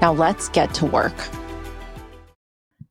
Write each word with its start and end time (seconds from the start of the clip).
Now 0.00 0.12
let's 0.12 0.48
get 0.48 0.74
to 0.74 0.86
work. 0.86 1.14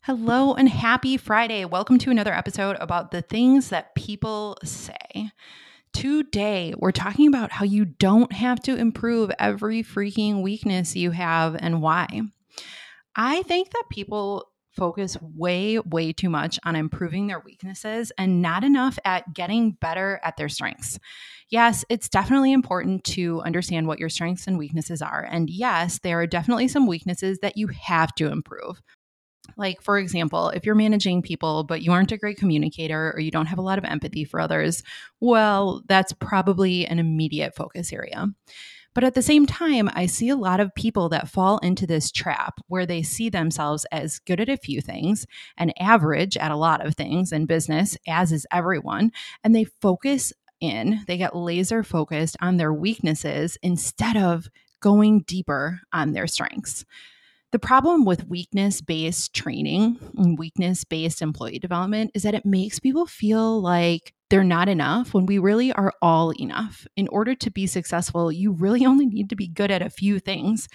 Hello 0.02 0.54
and 0.54 0.68
happy 0.68 1.18
Friday. 1.18 1.66
Welcome 1.66 1.98
to 2.00 2.12
another 2.12 2.34
episode 2.34 2.76
about 2.80 3.12
the 3.12 3.22
things 3.22 3.70
that 3.70 3.96
people 3.96 4.58
say. 4.64 5.32
Today, 5.94 6.74
we're 6.78 6.92
talking 6.92 7.28
about 7.28 7.52
how 7.52 7.66
you 7.66 7.86
don't 7.86 8.34
have 8.34 8.60
to 8.64 8.76
improve 8.76 9.32
every 9.38 9.84
freaking 9.84 10.42
weakness 10.42 10.96
you 10.96 11.12
have 11.12 11.56
and 11.60 11.82
why. 11.82 12.22
I 13.16 13.44
think 13.44 13.70
that 13.70 13.84
people 13.92 14.50
focus 14.76 15.18
way, 15.22 15.80
way 15.80 16.14
too 16.14 16.30
much 16.30 16.60
on 16.66 16.76
improving 16.76 17.28
their 17.28 17.40
weaknesses 17.40 18.12
and 18.18 18.42
not 18.42 18.64
enough 18.64 18.98
at 19.06 19.34
getting 19.34 19.72
better 19.72 20.20
at 20.24 20.38
their 20.38 20.50
strengths. 20.50 21.00
Yes, 21.50 21.86
it's 21.90 22.10
definitely 22.10 22.52
important 22.52 23.04
to 23.06 23.42
understand 23.42 23.88
what 23.88 24.00
your 24.00 24.10
strengths 24.10 24.48
and 24.48 24.58
weaknesses 24.58 25.02
are. 25.02 25.28
And 25.30 25.50
yes, 25.50 26.00
there 26.00 26.20
are 26.20 26.28
definitely 26.28 26.68
some 26.68 26.88
weaknesses 26.88 27.40
that 27.40 27.58
you 27.58 27.68
have 27.68 28.14
to 28.16 28.32
improve. 28.32 28.82
Like, 29.58 29.82
for 29.82 30.00
example, 30.00 30.50
if 30.50 30.66
you're 30.66 30.74
managing 30.74 31.22
people, 31.22 31.64
but 31.64 31.82
you 31.82 31.92
aren't 31.92 32.12
a 32.12 32.18
great 32.18 32.38
communicator 32.38 33.12
or 33.16 33.20
you 33.20 33.30
don't 33.30 33.46
have 33.48 33.60
a 33.60 33.64
lot 33.64 33.78
of 33.78 33.84
empathy 33.84 34.24
for 34.24 34.40
others, 34.40 34.84
well, 35.20 35.84
that's 35.88 36.14
probably 36.14 36.88
an 36.88 36.98
immediate 36.98 37.54
focus 37.56 37.92
area. 37.92 38.28
But 38.94 39.04
at 39.04 39.16
the 39.16 39.22
same 39.22 39.46
time, 39.46 39.90
I 39.94 40.06
see 40.06 40.30
a 40.30 40.36
lot 40.36 40.60
of 40.60 40.76
people 40.76 41.10
that 41.10 41.30
fall 41.30 41.58
into 41.60 41.88
this 41.88 42.12
trap 42.12 42.60
where 42.68 42.86
they 42.86 43.02
see 43.02 43.30
themselves 43.30 43.86
as 43.92 44.20
good 44.20 44.40
at 44.40 44.50
a 44.50 44.58
few 44.58 44.82
things 44.82 45.26
and 45.58 45.74
average 45.80 46.38
at 46.38 46.52
a 46.52 46.58
lot 46.58 46.86
of 46.86 46.96
things 46.96 47.32
in 47.32 47.46
business, 47.46 47.98
as 48.08 48.32
is 48.32 48.46
everyone. 48.52 49.12
And 49.44 49.56
they 49.56 49.66
focus 49.66 50.32
in, 50.60 51.02
they 51.08 51.18
get 51.18 51.36
laser 51.36 51.84
focused 51.84 52.38
on 52.40 52.58
their 52.58 52.74
weaknesses 52.74 53.58
instead 53.62 54.16
of 54.16 54.48
going 54.80 55.22
deeper 55.22 55.82
on 55.92 56.14
their 56.14 56.28
strengths. 56.28 56.86
The 57.52 57.60
problem 57.60 58.04
with 58.04 58.28
weakness 58.28 58.82
based 58.82 59.34
training 59.34 60.00
and 60.18 60.40
weakness 60.40 60.84
based 60.84 61.22
employee 61.22 61.60
development 61.60 62.12
is 62.16 62.24
that 62.24 62.34
it 62.34 62.46
makes 62.46 62.80
people 62.80 63.06
feel 63.06 63.62
like 63.62 64.14
they're 64.34 64.44
not 64.44 64.68
enough 64.68 65.14
when 65.14 65.28
we 65.28 65.38
really 65.38 65.72
are 65.74 65.94
all 66.02 66.32
enough. 66.40 66.88
In 66.96 67.08
order 67.10 67.36
to 67.36 67.52
be 67.52 67.68
successful, 67.68 68.32
you 68.32 68.52
really 68.52 68.84
only 68.88 69.06
need 69.06 69.30
to 69.30 69.36
be 69.36 69.48
good 69.48 69.70
at 69.70 69.84
a 69.84 69.92
few 69.92 70.18
things. 70.18 70.68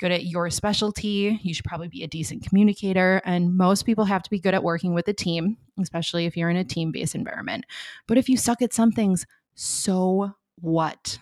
Good 0.00 0.10
at 0.10 0.24
your 0.24 0.48
specialty, 0.48 1.38
you 1.42 1.52
should 1.52 1.66
probably 1.66 1.88
be 1.88 2.02
a 2.02 2.08
decent 2.08 2.46
communicator, 2.48 3.20
and 3.26 3.58
most 3.58 3.84
people 3.84 4.06
have 4.06 4.22
to 4.22 4.30
be 4.30 4.40
good 4.40 4.54
at 4.54 4.62
working 4.62 4.94
with 4.94 5.06
a 5.06 5.12
team, 5.12 5.58
especially 5.78 6.24
if 6.24 6.34
you're 6.34 6.48
in 6.48 6.56
a 6.56 6.64
team 6.64 6.92
based 6.92 7.14
environment. 7.14 7.66
But 8.08 8.16
if 8.16 8.30
you 8.30 8.38
suck 8.38 8.62
at 8.62 8.72
some 8.72 8.90
things, 8.90 9.26
so 9.54 10.32
what? 10.62 11.18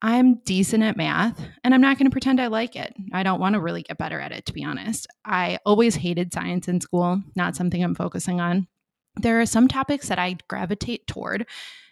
I'm 0.00 0.36
decent 0.44 0.84
at 0.84 0.96
math 0.96 1.40
and 1.64 1.74
I'm 1.74 1.80
not 1.80 1.98
going 1.98 2.06
to 2.06 2.12
pretend 2.12 2.40
I 2.40 2.46
like 2.46 2.76
it. 2.76 2.94
I 3.12 3.24
don't 3.24 3.40
want 3.40 3.54
to 3.54 3.60
really 3.60 3.82
get 3.82 3.98
better 3.98 4.20
at 4.20 4.30
it, 4.30 4.46
to 4.46 4.52
be 4.52 4.62
honest. 4.62 5.08
I 5.24 5.58
always 5.66 5.96
hated 5.96 6.32
science 6.32 6.68
in 6.68 6.80
school, 6.80 7.20
not 7.34 7.56
something 7.56 7.82
I'm 7.82 7.96
focusing 7.96 8.40
on. 8.40 8.68
There 9.16 9.40
are 9.40 9.46
some 9.46 9.68
topics 9.68 10.08
that 10.08 10.18
I 10.18 10.36
gravitate 10.48 11.06
toward, 11.06 11.46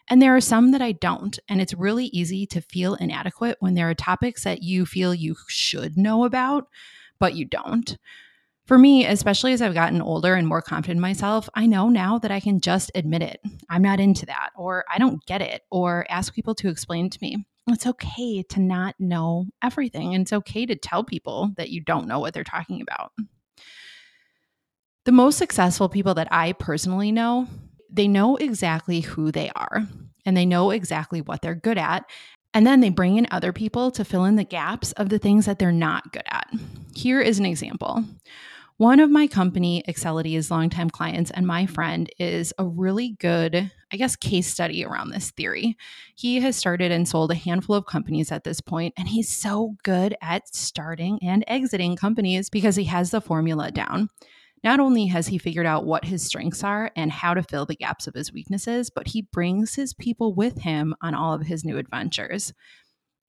and 0.08 0.20
there 0.20 0.36
are 0.36 0.40
some 0.40 0.72
that 0.72 0.82
I 0.82 0.92
don't. 0.92 1.38
And 1.48 1.60
it's 1.60 1.74
really 1.74 2.06
easy 2.06 2.46
to 2.46 2.60
feel 2.60 2.94
inadequate 2.94 3.56
when 3.60 3.74
there 3.74 3.88
are 3.88 3.94
topics 3.94 4.44
that 4.44 4.62
you 4.62 4.84
feel 4.86 5.14
you 5.14 5.36
should 5.48 5.96
know 5.96 6.24
about, 6.24 6.68
but 7.18 7.34
you 7.34 7.44
don't. 7.44 7.96
For 8.66 8.78
me, 8.78 9.06
especially 9.06 9.52
as 9.52 9.60
I've 9.60 9.74
gotten 9.74 10.00
older 10.00 10.34
and 10.34 10.48
more 10.48 10.62
confident 10.62 10.96
in 10.96 11.02
myself, 11.02 11.48
I 11.54 11.66
know 11.66 11.90
now 11.90 12.18
that 12.18 12.30
I 12.30 12.40
can 12.40 12.60
just 12.60 12.90
admit 12.94 13.22
it. 13.22 13.40
I'm 13.68 13.82
not 13.82 14.00
into 14.00 14.24
that, 14.26 14.50
or 14.56 14.84
I 14.92 14.98
don't 14.98 15.24
get 15.26 15.42
it, 15.42 15.62
or 15.70 16.06
ask 16.08 16.34
people 16.34 16.54
to 16.56 16.68
explain 16.68 17.10
to 17.10 17.18
me 17.20 17.44
it's 17.66 17.86
okay 17.86 18.42
to 18.42 18.60
not 18.60 18.94
know 18.98 19.46
everything. 19.62 20.14
And 20.14 20.22
it's 20.22 20.32
okay 20.32 20.66
to 20.66 20.76
tell 20.76 21.04
people 21.04 21.52
that 21.56 21.70
you 21.70 21.80
don't 21.80 22.06
know 22.06 22.18
what 22.18 22.34
they're 22.34 22.44
talking 22.44 22.82
about. 22.82 23.12
The 25.04 25.12
most 25.12 25.36
successful 25.36 25.90
people 25.90 26.14
that 26.14 26.28
I 26.30 26.52
personally 26.52 27.12
know, 27.12 27.46
they 27.90 28.08
know 28.08 28.36
exactly 28.36 29.00
who 29.00 29.30
they 29.30 29.50
are 29.54 29.86
and 30.24 30.34
they 30.34 30.46
know 30.46 30.70
exactly 30.70 31.20
what 31.20 31.42
they're 31.42 31.54
good 31.54 31.76
at. 31.76 32.06
And 32.54 32.66
then 32.66 32.80
they 32.80 32.88
bring 32.88 33.18
in 33.18 33.26
other 33.30 33.52
people 33.52 33.90
to 33.90 34.04
fill 34.04 34.24
in 34.24 34.36
the 34.36 34.44
gaps 34.44 34.92
of 34.92 35.10
the 35.10 35.18
things 35.18 35.44
that 35.44 35.58
they're 35.58 35.72
not 35.72 36.12
good 36.12 36.24
at. 36.28 36.48
Here 36.94 37.20
is 37.20 37.38
an 37.38 37.44
example. 37.44 38.02
One 38.78 38.98
of 38.98 39.10
my 39.10 39.26
company, 39.26 39.86
Accelity's 39.86 40.50
longtime 40.50 40.88
clients 40.88 41.30
and 41.30 41.46
my 41.46 41.66
friend, 41.66 42.08
is 42.18 42.54
a 42.58 42.64
really 42.64 43.10
good, 43.20 43.70
I 43.92 43.96
guess, 43.96 44.16
case 44.16 44.48
study 44.50 44.84
around 44.84 45.10
this 45.10 45.30
theory. 45.32 45.76
He 46.16 46.40
has 46.40 46.56
started 46.56 46.90
and 46.90 47.06
sold 47.06 47.30
a 47.30 47.36
handful 47.36 47.76
of 47.76 47.86
companies 47.86 48.32
at 48.32 48.42
this 48.42 48.60
point, 48.60 48.94
and 48.96 49.06
he's 49.06 49.28
so 49.28 49.76
good 49.84 50.16
at 50.22 50.48
starting 50.48 51.18
and 51.22 51.44
exiting 51.46 51.94
companies 51.94 52.50
because 52.50 52.74
he 52.74 52.84
has 52.84 53.10
the 53.10 53.20
formula 53.20 53.70
down. 53.70 54.08
Not 54.64 54.80
only 54.80 55.06
has 55.06 55.26
he 55.26 55.36
figured 55.36 55.66
out 55.66 55.84
what 55.84 56.06
his 56.06 56.24
strengths 56.24 56.64
are 56.64 56.90
and 56.96 57.12
how 57.12 57.34
to 57.34 57.42
fill 57.42 57.66
the 57.66 57.76
gaps 57.76 58.06
of 58.06 58.14
his 58.14 58.32
weaknesses, 58.32 58.88
but 58.88 59.08
he 59.08 59.20
brings 59.20 59.74
his 59.74 59.92
people 59.92 60.34
with 60.34 60.62
him 60.62 60.94
on 61.02 61.14
all 61.14 61.34
of 61.34 61.42
his 61.42 61.66
new 61.66 61.76
adventures. 61.76 62.54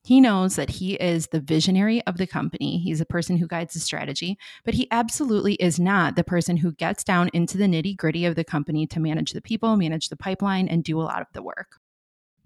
He 0.05 0.21
knows 0.21 0.55
that 0.55 0.69
he 0.69 0.93
is 0.93 1.27
the 1.27 1.41
visionary 1.41 2.01
of 2.05 2.17
the 2.17 2.27
company. 2.27 2.77
He's 2.77 3.01
a 3.01 3.05
person 3.05 3.35
who 3.37 3.47
guides 3.47 3.73
the 3.73 3.81
strategy, 3.81 4.37
but 4.63 4.75
he 4.75 4.87
absolutely 4.91 5.55
is 5.55 5.77
not 5.77 6.15
the 6.15 6.23
person 6.23 6.55
who 6.57 6.71
gets 6.71 7.03
down 7.03 7.29
into 7.33 7.57
the 7.57 7.65
nitty 7.65 7.97
gritty 7.97 8.25
of 8.25 8.35
the 8.35 8.43
company 8.45 8.87
to 8.87 8.99
manage 9.01 9.31
the 9.31 9.41
people, 9.41 9.75
manage 9.75 10.07
the 10.07 10.15
pipeline, 10.15 10.69
and 10.69 10.83
do 10.83 11.01
a 11.01 11.03
lot 11.03 11.21
of 11.21 11.27
the 11.33 11.43
work. 11.43 11.79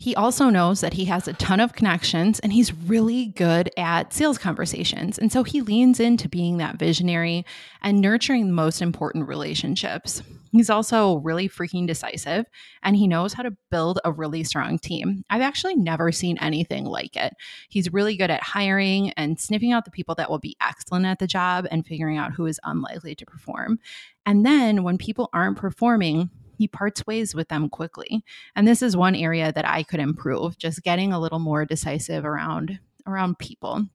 He 0.01 0.15
also 0.15 0.49
knows 0.49 0.79
that 0.79 0.93
he 0.93 1.05
has 1.05 1.27
a 1.27 1.33
ton 1.33 1.59
of 1.59 1.73
connections 1.73 2.39
and 2.39 2.53
he's 2.53 2.73
really 2.73 3.27
good 3.35 3.69
at 3.75 4.13
sales 4.13 4.37
conversations. 4.37 5.19
And 5.19 5.29
so 5.29 5.43
he 5.43 5.59
leans 5.59 5.99
into 5.99 6.29
being 6.29 6.55
that 6.57 6.79
visionary 6.79 7.45
and 7.83 7.99
nurturing 7.99 8.47
the 8.47 8.53
most 8.53 8.81
important 8.81 9.27
relationships. 9.27 10.23
He's 10.53 10.69
also 10.69 11.17
really 11.17 11.49
freaking 11.49 11.85
decisive 11.85 12.45
and 12.81 12.95
he 12.95 13.09
knows 13.09 13.33
how 13.33 13.43
to 13.43 13.57
build 13.71 13.99
a 14.05 14.11
really 14.13 14.45
strong 14.45 14.79
team. 14.79 15.25
I've 15.29 15.41
actually 15.41 15.75
never 15.75 16.13
seen 16.13 16.37
anything 16.37 16.85
like 16.85 17.17
it. 17.17 17.33
He's 17.67 17.91
really 17.91 18.15
good 18.15 18.31
at 18.31 18.41
hiring 18.41 19.11
and 19.11 19.37
sniffing 19.37 19.73
out 19.73 19.83
the 19.83 19.91
people 19.91 20.15
that 20.15 20.29
will 20.29 20.39
be 20.39 20.55
excellent 20.61 21.07
at 21.07 21.19
the 21.19 21.27
job 21.27 21.67
and 21.69 21.85
figuring 21.85 22.17
out 22.17 22.31
who 22.31 22.45
is 22.45 22.59
unlikely 22.63 23.15
to 23.15 23.25
perform. 23.25 23.79
And 24.25 24.45
then 24.45 24.83
when 24.83 24.97
people 24.97 25.29
aren't 25.33 25.57
performing, 25.57 26.29
he 26.59 26.67
parts 26.67 27.07
ways 27.07 27.33
with 27.33 27.47
them 27.47 27.69
quickly. 27.69 28.21
And 28.53 28.67
this 28.67 28.81
is 28.81 28.97
one 28.97 29.15
area 29.15 29.53
that 29.53 29.65
I 29.65 29.81
could 29.81 30.01
improve, 30.01 30.57
just 30.57 30.83
getting 30.83 31.13
a 31.13 31.19
little 31.19 31.39
more 31.39 31.63
decisive 31.65 32.25
around 32.25 32.79
around 33.07 33.39
people. 33.39 33.85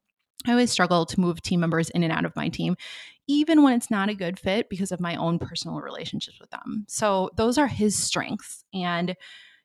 I 0.46 0.52
always 0.52 0.70
struggle 0.70 1.04
to 1.04 1.20
move 1.20 1.42
team 1.42 1.60
members 1.60 1.90
in 1.90 2.02
and 2.02 2.12
out 2.12 2.24
of 2.24 2.34
my 2.34 2.48
team, 2.48 2.76
even 3.26 3.62
when 3.62 3.74
it's 3.74 3.90
not 3.90 4.08
a 4.08 4.14
good 4.14 4.38
fit 4.38 4.70
because 4.70 4.92
of 4.92 5.00
my 5.00 5.14
own 5.16 5.38
personal 5.38 5.80
relationships 5.80 6.40
with 6.40 6.48
them. 6.50 6.86
So 6.88 7.30
those 7.36 7.58
are 7.58 7.66
his 7.66 7.96
strengths. 7.96 8.64
And 8.72 9.14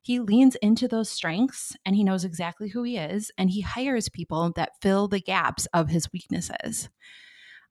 he 0.01 0.19
leans 0.19 0.55
into 0.55 0.89
those 0.89 1.09
strengths 1.09 1.75
and 1.85 1.95
he 1.95 2.03
knows 2.03 2.25
exactly 2.25 2.67
who 2.67 2.83
he 2.83 2.97
is 2.97 3.31
and 3.37 3.49
he 3.49 3.61
hires 3.61 4.09
people 4.09 4.51
that 4.57 4.81
fill 4.81 5.07
the 5.07 5.21
gaps 5.21 5.67
of 5.73 5.87
his 5.87 6.11
weaknesses. 6.11 6.89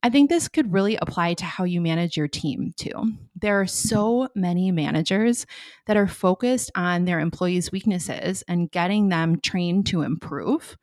I 0.03 0.11
think 0.11 0.31
this 0.31 0.49
could 0.49 0.73
really 0.73 0.97
apply 0.97 1.35
to 1.35 1.45
how 1.45 1.65
you 1.65 1.81
manage 1.81 2.17
your 2.17 2.29
team 2.29 2.73
too. 2.77 3.15
There 3.35 3.61
are 3.61 3.65
mm-hmm. 3.65 3.89
so 3.89 4.29
many 4.35 4.71
managers 4.71 5.47
that 5.87 5.97
are 5.97 6.07
focused 6.07 6.71
on 6.75 7.05
their 7.05 7.21
employees' 7.21 7.73
weaknesses 7.73 8.45
and 8.47 8.71
getting 8.71 9.09
them 9.09 9.41
trained 9.41 9.87
to 9.87 10.03
improve 10.03 10.77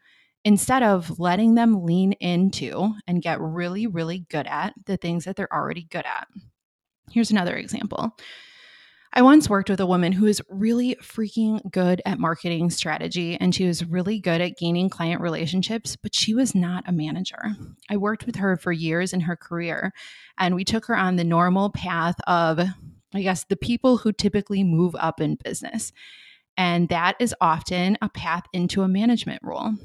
instead 0.44 0.84
of 0.84 1.20
letting 1.20 1.56
them 1.56 1.86
lean 1.86 2.12
into 2.14 2.94
and 3.08 3.22
get 3.22 3.42
really, 3.42 3.88
really 3.88 4.26
good 4.30 4.48
at 4.48 4.74
the 4.86 4.98
things 4.98 5.26
that 5.26 5.36
they're 5.36 5.54
already 5.54 5.88
good 5.90 6.06
at. 6.06 6.28
Here's 7.10 7.32
another 7.32 7.56
example. 7.56 8.16
I 9.18 9.22
once 9.22 9.50
worked 9.50 9.70
with 9.70 9.80
a 9.80 9.86
woman 9.86 10.12
who 10.12 10.26
is 10.26 10.42
really 10.50 10.96
freaking 10.96 11.72
good 11.72 12.02
at 12.06 12.20
marketing 12.20 12.70
strategy 12.70 13.38
and 13.40 13.56
she 13.56 13.66
was 13.66 13.86
really 13.86 14.20
good 14.20 14.42
at 14.42 14.58
gaining 14.58 14.90
client 14.90 15.22
relationships, 15.22 15.96
but 15.96 16.14
she 16.14 16.34
was 16.34 16.54
not 16.54 16.84
a 16.86 16.92
manager. 16.92 17.56
I 17.90 17.96
worked 17.96 18.26
with 18.26 18.36
her 18.36 18.58
for 18.58 18.74
years 18.74 19.14
in 19.14 19.22
her 19.22 19.38
career 19.38 19.94
and 20.38 20.54
we 20.54 20.66
took 20.66 20.88
her 20.88 20.98
on 20.98 21.16
the 21.16 21.24
normal 21.24 21.70
path 21.70 22.16
of, 22.28 22.60
I 23.14 23.22
guess, 23.22 23.46
the 23.46 23.56
people 23.56 23.96
who 23.96 24.12
typically 24.12 24.66
move 24.66 24.98
up 25.00 25.22
in 25.22 25.38
business. 25.42 25.94
And 26.58 26.90
that 26.90 27.16
is 27.18 27.34
often 27.40 27.98
a 28.02 28.10
path 28.10 28.44
into 28.52 28.82
a 28.82 28.90
management 28.90 29.40
role. 29.44 29.76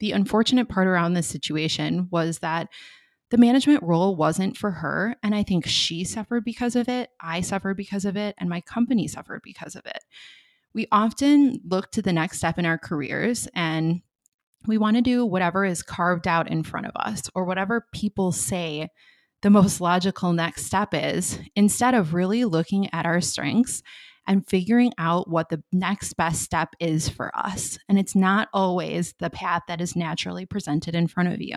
The 0.00 0.10
unfortunate 0.10 0.68
part 0.68 0.88
around 0.88 1.14
this 1.14 1.28
situation 1.28 2.08
was 2.10 2.40
that 2.40 2.66
The 3.30 3.38
management 3.38 3.82
role 3.82 4.16
wasn't 4.16 4.56
for 4.56 4.70
her. 4.70 5.16
And 5.22 5.34
I 5.34 5.42
think 5.42 5.66
she 5.66 6.04
suffered 6.04 6.44
because 6.44 6.76
of 6.76 6.88
it. 6.88 7.10
I 7.20 7.40
suffered 7.40 7.76
because 7.76 8.04
of 8.04 8.16
it. 8.16 8.34
And 8.38 8.48
my 8.48 8.60
company 8.60 9.06
suffered 9.06 9.42
because 9.44 9.76
of 9.76 9.86
it. 9.86 10.00
We 10.74 10.86
often 10.92 11.60
look 11.66 11.90
to 11.92 12.02
the 12.02 12.12
next 12.12 12.38
step 12.38 12.58
in 12.58 12.66
our 12.66 12.78
careers 12.78 13.48
and 13.54 14.02
we 14.66 14.78
want 14.78 14.96
to 14.96 15.02
do 15.02 15.24
whatever 15.24 15.64
is 15.64 15.82
carved 15.82 16.28
out 16.28 16.48
in 16.48 16.62
front 16.62 16.86
of 16.86 16.92
us 16.96 17.22
or 17.34 17.44
whatever 17.44 17.86
people 17.92 18.30
say 18.30 18.88
the 19.42 19.50
most 19.50 19.80
logical 19.80 20.32
next 20.32 20.66
step 20.66 20.90
is 20.92 21.38
instead 21.56 21.94
of 21.94 22.14
really 22.14 22.44
looking 22.44 22.92
at 22.92 23.06
our 23.06 23.20
strengths 23.20 23.82
and 24.26 24.46
figuring 24.46 24.92
out 24.98 25.30
what 25.30 25.48
the 25.48 25.62
next 25.72 26.12
best 26.14 26.42
step 26.42 26.74
is 26.78 27.08
for 27.08 27.34
us. 27.36 27.78
And 27.88 27.98
it's 27.98 28.14
not 28.14 28.48
always 28.52 29.14
the 29.18 29.30
path 29.30 29.62
that 29.66 29.80
is 29.80 29.96
naturally 29.96 30.44
presented 30.44 30.94
in 30.94 31.08
front 31.08 31.32
of 31.32 31.40
you. 31.40 31.56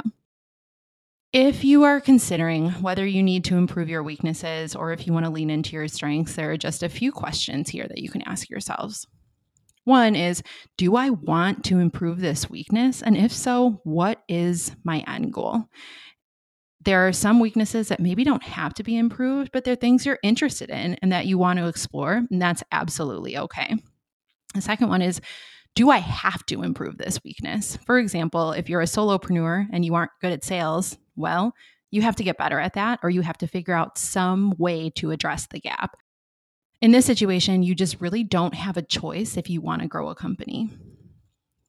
If 1.34 1.64
you 1.64 1.82
are 1.82 2.00
considering 2.00 2.70
whether 2.74 3.08
you 3.08 3.24
need 3.24 3.44
to 3.46 3.58
improve 3.58 3.90
your 3.90 4.04
weaknesses 4.04 4.76
or 4.76 4.94
if 4.94 5.08
you 5.08 5.14
want 5.14 5.26
to 5.26 5.32
lean 5.32 5.50
into 5.50 5.76
your 5.76 5.88
strengths, 5.88 6.36
there 6.36 6.52
are 6.52 6.58
just 6.58 6.84
a 6.84 6.90
few 6.90 7.12
questions 7.12 7.70
here 7.70 7.88
that 7.88 7.98
you 7.98 8.12
can 8.12 8.22
ask 8.22 8.52
yourselves. 8.52 9.08
One 9.84 10.16
is 10.16 10.44
Do 10.78 10.96
I 10.96 11.10
want 11.10 11.64
to 11.66 11.80
improve 11.80 12.20
this 12.20 12.52
weakness? 12.52 13.02
And 13.02 13.18
if 13.18 13.32
so, 13.32 13.82
what 13.84 14.22
is 14.30 14.76
my 14.84 15.04
end 15.08 15.34
goal? 15.34 15.64
There 16.86 17.08
are 17.08 17.14
some 17.14 17.40
weaknesses 17.40 17.88
that 17.88 18.00
maybe 18.00 18.24
don't 18.24 18.44
have 18.44 18.76
to 18.76 18.84
be 18.84 18.96
improved, 18.96 19.52
but 19.52 19.64
they're 19.64 19.76
things 19.76 20.06
you're 20.06 20.20
interested 20.22 20.70
in 20.70 21.00
and 21.02 21.12
that 21.12 21.26
you 21.26 21.40
want 21.40 21.58
to 21.58 21.68
explore, 21.68 22.22
and 22.30 22.40
that's 22.40 22.64
absolutely 22.72 23.40
okay. 23.40 23.76
The 24.54 24.62
second 24.62 24.90
one 24.90 25.02
is 25.02 25.20
do 25.74 25.90
I 25.90 25.98
have 25.98 26.46
to 26.46 26.62
improve 26.62 27.00
this 27.00 27.20
weakness? 27.24 27.80
For 27.88 27.98
example, 27.98 28.52
if 28.52 28.70
you're 28.70 28.82
a 28.82 28.86
solopreneur 28.86 29.66
and 29.72 29.84
you 29.84 29.96
aren't 29.96 30.12
good 30.22 30.32
at 30.32 30.44
sales, 30.44 31.00
well, 31.16 31.54
you 31.92 32.02
have 32.02 32.16
to 32.16 32.24
get 32.24 32.38
better 32.38 32.60
at 32.60 32.74
that, 32.74 33.00
or 33.04 33.10
you 33.10 33.22
have 33.22 33.38
to 33.38 33.48
figure 33.48 33.76
out 33.76 33.98
some 33.98 34.56
way 34.58 34.90
to 34.96 35.12
address 35.12 35.48
the 35.48 35.60
gap. 35.60 35.96
In 36.82 36.92
this 36.92 37.06
situation, 37.06 37.64
you 37.64 37.76
just 37.76 38.02
really 38.02 38.24
don't 38.24 38.56
have 38.56 38.78
a 38.78 38.82
choice 38.82 39.38
if 39.38 39.50
you 39.50 39.62
want 39.62 39.82
to 39.84 39.88
grow 39.88 40.10
a 40.10 40.16
company. 40.16 40.70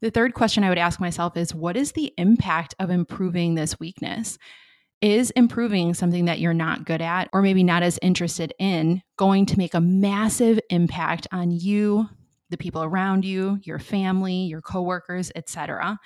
The 0.00 0.10
third 0.10 0.34
question 0.34 0.64
I 0.64 0.70
would 0.70 0.78
ask 0.78 0.98
myself 0.98 1.36
is 1.36 1.54
what 1.54 1.76
is 1.76 1.92
the 1.92 2.12
impact 2.18 2.74
of 2.78 2.90
improving 2.90 3.54
this 3.54 3.78
weakness? 3.78 4.38
Is 5.00 5.30
improving 5.30 5.94
something 5.94 6.24
that 6.24 6.40
you're 6.40 6.54
not 6.54 6.84
good 6.84 7.00
at 7.00 7.28
or 7.32 7.42
maybe 7.42 7.62
not 7.62 7.82
as 7.82 7.98
interested 8.02 8.54
in 8.58 9.02
going 9.16 9.46
to 9.46 9.58
make 9.58 9.74
a 9.74 9.80
massive 9.80 10.58
impact 10.70 11.26
on 11.32 11.50
you, 11.50 12.08
the 12.50 12.56
people 12.56 12.82
around 12.82 13.24
you, 13.24 13.58
your 13.62 13.78
family, 13.78 14.46
your 14.46 14.62
coworkers, 14.62 15.30
etc.? 15.34 15.98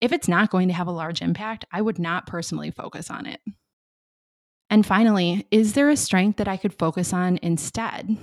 If 0.00 0.12
it's 0.12 0.28
not 0.28 0.50
going 0.50 0.68
to 0.68 0.74
have 0.74 0.86
a 0.86 0.92
large 0.92 1.22
impact, 1.22 1.64
I 1.72 1.80
would 1.80 1.98
not 1.98 2.26
personally 2.26 2.70
focus 2.70 3.10
on 3.10 3.26
it. 3.26 3.40
And 4.70 4.84
finally, 4.84 5.46
is 5.50 5.74
there 5.74 5.90
a 5.90 5.96
strength 5.96 6.38
that 6.38 6.48
I 6.48 6.56
could 6.56 6.74
focus 6.74 7.12
on 7.12 7.38
instead? 7.42 8.16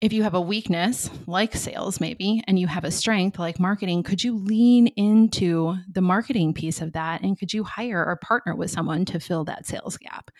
If 0.00 0.12
you 0.12 0.22
have 0.22 0.34
a 0.34 0.40
weakness, 0.40 1.10
like 1.26 1.56
sales 1.56 2.00
maybe, 2.00 2.42
and 2.46 2.58
you 2.58 2.68
have 2.68 2.84
a 2.84 2.90
strength 2.90 3.38
like 3.38 3.58
marketing, 3.58 4.04
could 4.04 4.22
you 4.22 4.36
lean 4.36 4.88
into 4.88 5.76
the 5.90 6.00
marketing 6.00 6.54
piece 6.54 6.80
of 6.80 6.92
that? 6.92 7.22
And 7.22 7.38
could 7.38 7.52
you 7.52 7.64
hire 7.64 8.04
or 8.04 8.16
partner 8.16 8.54
with 8.54 8.70
someone 8.70 9.04
to 9.06 9.18
fill 9.18 9.44
that 9.44 9.66
sales 9.66 9.96
gap? 9.96 10.30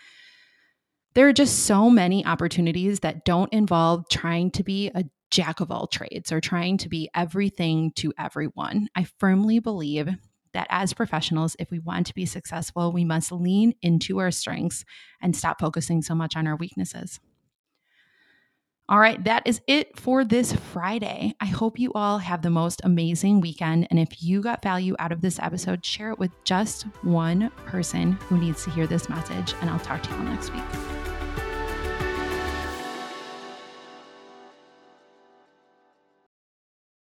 There 1.15 1.27
are 1.27 1.33
just 1.33 1.65
so 1.65 1.91
many 1.91 2.25
opportunities 2.25 3.01
that 3.01 3.25
don't 3.25 3.53
involve 3.53 4.09
trying 4.09 4.53
to 4.53 4.63
be 4.63 4.93
a 4.95 5.05
jack 5.31 5.61
of 5.61 5.71
all 5.71 5.87
trades 5.89 6.31
or 6.31 6.41
trying 6.41 6.79
to 6.79 6.89
be 6.89 7.11
everything 7.15 7.93
to 7.97 8.13
everyone. 8.19 8.89
I 8.95 9.07
firmly 9.19 9.59
believe 9.59 10.09
that 10.59 10.67
as 10.71 10.93
professionals, 10.93 11.55
if 11.61 11.71
we 11.71 11.79
want 11.79 12.05
to 12.09 12.15
be 12.15 12.27
successful, 12.27 12.91
we 12.91 13.05
must 13.05 13.31
lean 13.31 13.75
into 13.81 14.19
our 14.19 14.33
strengths 14.33 14.85
and 15.23 15.37
stop 15.37 15.61
focusing 15.61 16.03
so 16.03 16.17
much 16.17 16.35
on 16.35 16.49
our 16.49 16.57
weaknesses. 16.57 17.21
All 18.89 18.99
right, 18.99 19.23
that 19.23 19.47
is 19.47 19.61
it 19.69 19.97
for 19.97 20.25
this 20.25 20.53
Friday. 20.53 21.37
I 21.41 21.45
hope 21.45 21.79
you 21.79 21.93
all 21.93 22.19
have 22.19 22.43
the 22.43 22.51
most 22.51 22.81
amazing 22.83 23.41
weekend. 23.41 23.87
And 23.91 24.01
if 24.01 24.21
you 24.21 24.41
got 24.41 24.61
value 24.61 24.97
out 24.99 25.13
of 25.13 25.21
this 25.21 25.39
episode, 25.39 25.85
share 25.85 26.11
it 26.11 26.19
with 26.19 26.33
just 26.43 26.83
one 27.03 27.51
person 27.67 28.13
who 28.13 28.37
needs 28.37 28.65
to 28.65 28.71
hear 28.71 28.89
this 28.89 29.09
message. 29.09 29.55
And 29.61 29.71
I'll 29.71 29.79
talk 29.79 30.03
to 30.03 30.11
you 30.11 30.17
all 30.17 30.23
next 30.25 30.53
week. 30.53 30.65